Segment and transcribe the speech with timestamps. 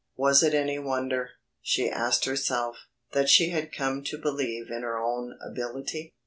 [0.17, 1.29] Was it any wonder,
[1.61, 6.15] she asked herself, that she had come to believe in her own ability.